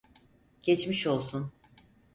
Geçmiş 0.61 1.07
olsun. 1.07 1.51